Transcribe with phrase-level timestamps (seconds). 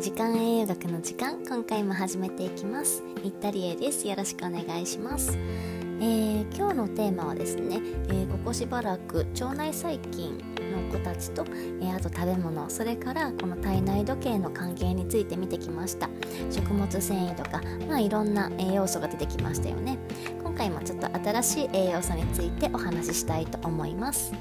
[0.00, 3.02] 時間栄養学の時間今回も始めていきます。
[3.22, 4.08] 新田理恵です。
[4.08, 5.36] よろしくお願いします。
[5.36, 10.38] えー、今日のテーマはですね、えー、ここしばらく腸内細菌
[10.72, 16.08] の子たちと、えー、あと食べ物それからこの体内時計の関係について見てきました。
[16.50, 19.98] 食物繊維とか、まあ、いろんな栄養素が出てきましたよね。
[20.42, 24.32] 今回もちょっと新しい栄養素についてお話ししたいと思います。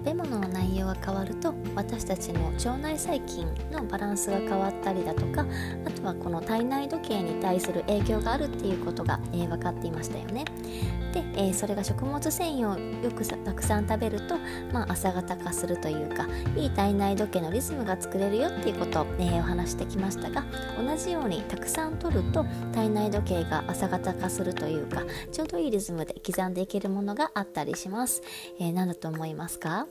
[0.00, 5.44] 食べ物の内容が変わると私たちの腸内細菌のバランスが変わったりだとか
[5.84, 10.46] あとはこの体内時計に対する影響があるっていうことが、えー、分かっていましたよね。
[11.12, 14.38] で、えー、それが食物繊維をよくたくさん食べると、
[14.72, 20.44] まあ、朝型化するというかいい体内時計のリズムが作れるよっていうことを、えー、お話してきましたが
[20.78, 28.22] 同じようにたくさん取ると体内時計が朝型化するというかちょうどいいリズムで刻んでいけるものがあったりします。
[28.60, 29.86] えー、何だと思いますか？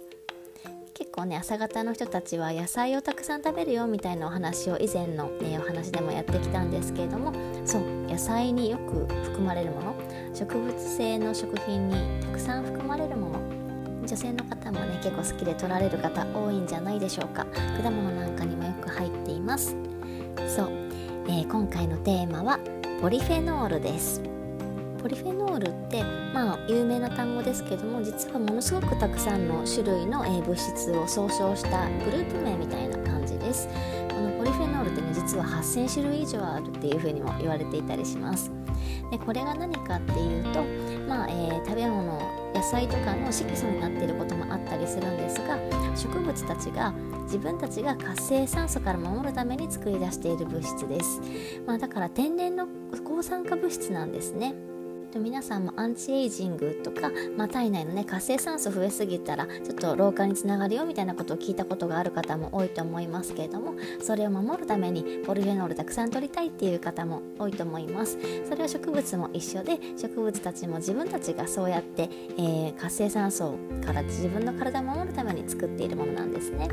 [0.94, 7.34] 結構ね朝方の人たちは野菜をたくさん食べるよみたいなお話を以前の、ね、お話でもやってきたんですけれども
[7.66, 9.96] そう野菜によく含まれるもの
[10.34, 13.40] 植物性の食品にたくさん含まれるもの。
[14.06, 17.46] 女性の方もね結構好きで取られる方多いんじゃないでしょうか。
[17.82, 19.76] 果物なんかにもよく入っています。
[20.48, 20.70] そう、
[21.28, 22.60] えー、今回のテーマは
[23.02, 24.22] ポリフェノールです。
[25.02, 33.68] ポリフェノールってまあ有名な単語ですけども実はものすごくたくさんの種類の、物質を総称したグループ名みたいな感じです。
[34.10, 38.52] このポリフェノールってね実は8000種類以上あるっていうふうにも言われていたりします。
[39.12, 40.64] でこれが何かっていうと
[41.08, 42.20] まあ、えー、食べ物
[42.54, 45.58] 野菜とかの色素になっていることもあったりするんですが
[45.96, 46.92] 植物たちが
[47.24, 51.22] 自分たちが活性酸素から守るために作り出している物質です、
[51.66, 52.68] まあ、だから天然の
[53.04, 54.69] 抗酸化物質なんですね。
[55.18, 68.18] 皆さんもアンチエイジングとか、まあ、体内のね活性酸素増えすぎたらちょっと老化につながるよみたいなことを聞いたことがある方も多いと思いますけれどもそれを守るためにポリフェノールたくさん取りたいっていう方も多いと思います。
[68.48, 76.68] それは植物も一緒で植物たちも自分たちがそうやって、えー、活性酸素から自分の体を守るために作っているものなんですね。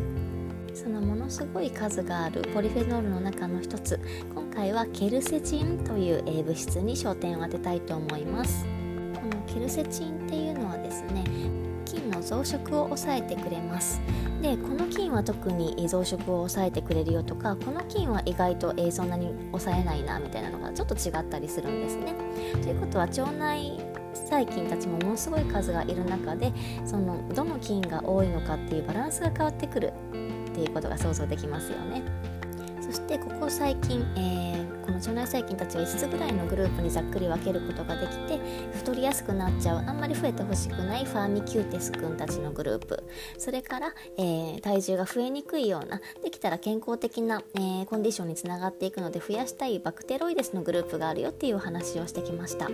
[0.76, 3.98] そのものすごい数があるポリフェノールの中の一つ。
[4.34, 8.66] 今回はケルセチンという物質に焦点を当てたいと思います。
[9.14, 11.24] このケルセチンっていうのはですね
[11.86, 14.02] 菌の増殖を抑えてくれます。
[14.42, 22.14] でこの菌は特に増殖を抑えてくれるよとかこの菌は意外と、そんなに抑えないなみたいなのがちょっと違ったりするんですね。
[22.62, 23.80] ということは腸内
[24.12, 26.52] 細菌たちもものすごい数がいる中で
[26.84, 29.94] そのどの菌が多いのかっていうバランスが変わってくる。
[30.56, 32.02] っていうことが想像できますよね。
[32.80, 38.38] そしてここ最近、えー、この腸内細菌たちは5つぐらいのグループにざっくり分けることができて
[38.72, 43.02] 太りやすくなっちゃうあんまり増えてほしくないファーミキューテス君たちのグループ
[43.36, 52.68] それから、えー、体重が増えにくいようなできたら健康的な、えー、コンディションにつながっていくので増やしたいバクテロイデスのグループがあるよっていうお話をしてきました。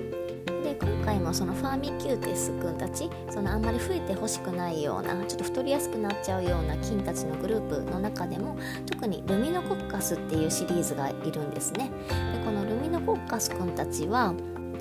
[0.62, 8.56] で今回もそのファーミキューテス君たちそのあんまり増えてほしくないようなちょっと太りやすくなっちゃうような菌たちのグループの中でも
[8.87, 14.35] 特にルミノコッカスっていうシリーズがいるんですねでこのルミノコッカス君たちは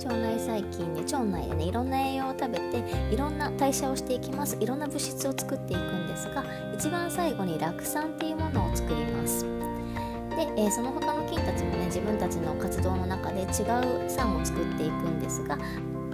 [0.04, 4.58] 腸内細菌で腸内でねいろんな栄養を食べていろんな代謝をしていきます。
[4.60, 6.44] いろんな物質を作っていくんですが
[6.74, 9.46] 一番最後に酪酸っていうものを作ります。
[10.32, 15.58] で、えー、その他の菌たちもね自分たちの活動の中で違う酸を作っていくんですが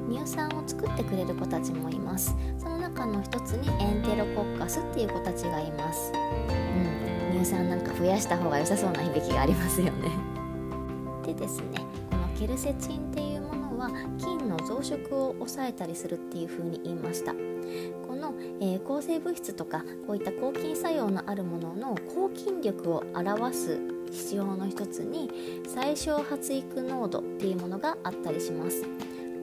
[0.09, 2.35] 乳酸を作ってくれる子たちもいます。
[2.57, 6.11] その中の一つにエンテロコッカスっていう子たちがいます、
[7.31, 10.36] うん、乳酸なんか増やした方が良さそうな響きがありますよね。
[11.37, 11.79] ですね。
[12.11, 17.33] このケルセチンっていうものは菌の増殖を抑えたりするっていうふうに言いました。
[17.33, 23.79] この、えー、抗生物質とかこういった抗菌作用のあるものの抗菌力を表す
[24.11, 25.29] 必要の一つに
[25.67, 28.83] 最小発育濃度っていうものがあったりします。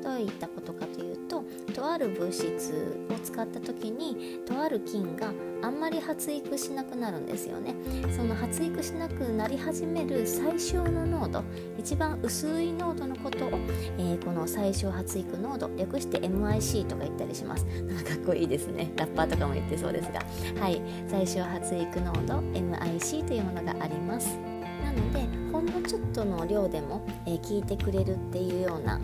[0.05, 1.43] どういったことかというと
[1.75, 7.75] とある物質を使った時にとある菌があんまり発育しなくなるんですよね
[8.15, 11.43] その発育しなくなり始める最小の濃度
[11.79, 13.49] 一番薄い濃度のことを、
[13.97, 20.21] えー、この最小発育濃度略して MIC とか言ったりしますなんかかっこいいですねラッパーとかも言ってそうですが
[20.61, 24.37] はい最小発育濃度 MIC というものがあります
[24.85, 29.01] なのでほんのちょっとの量でも、えー、効いてくれるっていうような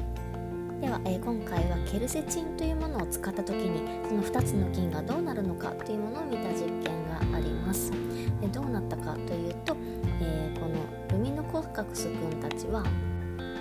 [0.80, 7.92] では、えー、今回はケルセチンというものを使った時にその2つの菌がどうなるのかというものを見た実験があります。
[8.40, 9.76] でどうなったかというと、
[10.22, 10.76] えー、この
[11.10, 12.82] ルミノコッカクス君たちは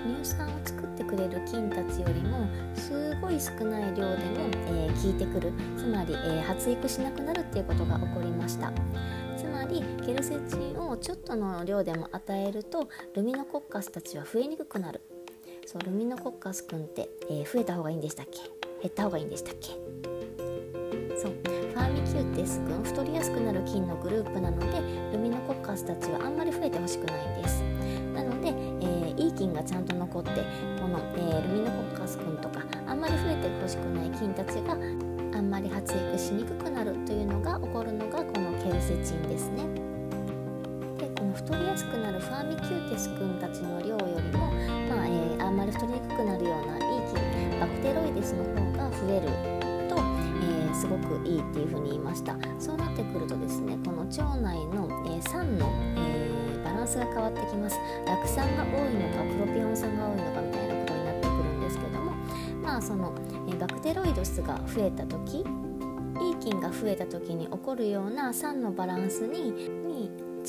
[0.08, 5.52] 乳酸を作ってくれる菌たちよりもすごい少ない量でも、えー、効いてくる。
[5.78, 8.72] つまり、えー、発育しなくなるっていうことが起こりました。
[9.36, 15.02] つまりケルセチンをちょっとの量でも与えるとルミノコッカスたちは増えにくくなる。
[15.72, 18.40] そうルミノコッカスくんって、えー、増えた方がいいんでしたっけ？
[18.82, 19.68] 減った方がいいんでしたっけ？
[21.16, 24.66] そうファーミキューテス君太りやすくなる菌のグループなので
[25.12, 27.62] ルミノコッカスたちはあんまり増えてほしくないんです。
[28.16, 34.76] なので、えー、いい菌がちゃんと残ってこの、えー、ルミノコッカス君とかあんまり増えてほしくない菌たちがあ
[35.40, 39.68] んまり発育しにくくなるというのが起こるのがこのケルセチンですね。
[40.98, 44.52] でこの太りやすくなるファーミキューテス君たちの量よりも、
[46.20, 49.28] くなるようないい菌バクテロイデスの方が増える
[49.88, 52.36] と、えー、すごくいいっていうふうに言いました。
[52.60, 57.80] そうなってくるとですねこの腸内の、えー、酸の、えー、バランスが変わってきます。
[58.06, 62.12] 酪酸が多いのかプロピオン酸が多いのかみたいなことになってくるんですけども
[62.62, 63.14] まあその、
[63.50, 65.46] えバクテロイドスが増えた時
[66.22, 69.79] いい菌が増えた時に起こるような酸のバランスに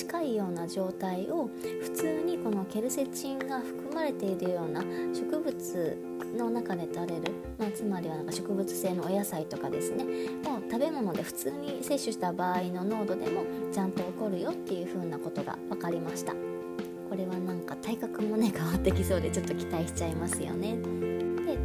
[0.00, 1.50] 近いような状態を
[1.82, 5.98] 普通にこのケルセチンが含まれているような植物
[6.38, 10.04] の中で取れる、まあ、つまりはなんか植物性のお野菜とかですね
[10.46, 16.32] を食べ物で普通に摂取した場合の濃度でもちゃんと起こるよっていう風なことが分かりました。
[16.32, 21.19] これはなんか体格もね変わってきそうでちょっと期待しちゃいますよね。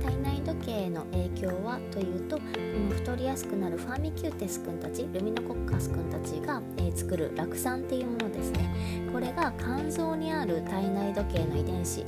[0.05, 2.43] 体内時計の影響はというとこ
[2.89, 8.69] の太りやすくなるファーミキューテス君たちルミノコッカス君たちが、えー、作る酪酸っていうものですね。
[9.11, 12.05] これが肝臓にある体内時計の遺伝子。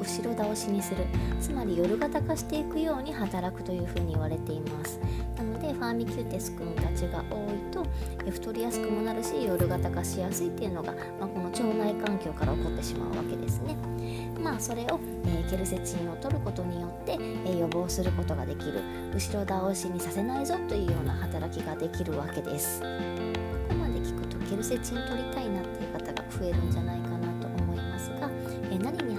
[0.00, 1.04] 後ろ倒しにする。
[1.40, 5.00] つまり夜型化していくように働くというふうに言われています。
[5.36, 7.84] なのでファーミキューテス君たちが多いと
[8.30, 13.76] 太りやすくもなるし夜型化しやすいっていうのが、まあ、この腸内環境から起こってしまうわけですね。
[14.42, 18.80] まあそれを、えー、ケルセチンを取ることによって、えー、予防することができる。
[19.14, 22.80] 後ろ倒しにさせないぞというような働きができるわけです。
[22.80, 22.86] こ
[23.68, 28.30] こまで聞くとケルセチン取りたいなっていう方が増えるんじゃないかなと思いますが、
[28.70, 29.16] えー、何に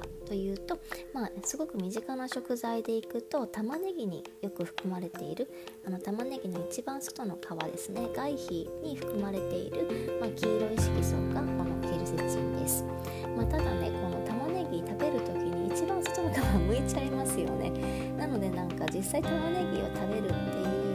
[0.00, 0.78] かというと、
[1.12, 5.48] まあ、すごく身近な食材でいくと玉ねぎによく含まれている
[5.86, 12.84] あの玉ねぎの一番外の皮ですね外皮に含まれている、まあ、黄色い色素がこのケルセチンです、
[13.36, 17.70] まあ、ただねこの玉ねぎ食べる時に一番外の皮剥いちゃいますよね。
[18.16, 20.85] なのでなんか実際玉ねぎを食べるっていう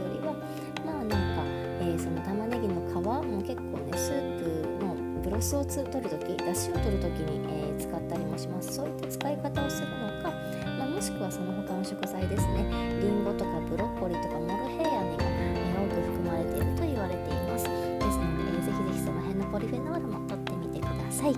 [5.42, 8.74] スを取る時だしを取る時に、えー、使ったりもします。
[8.76, 10.30] そういった使い方をするのか、
[10.78, 12.64] まあ、もしくはその他の食材ですね。
[13.02, 17.64] りんごとかブロッコリーとかモロヘイヤにも、えー、多く含まれていると言われています。
[17.64, 21.34] ですので、えー、ぜひぜひその辺のポリフェノールも取ってみてください。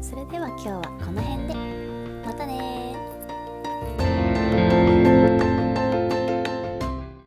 [0.00, 1.54] それでは今日はこの辺で。
[2.26, 2.96] またね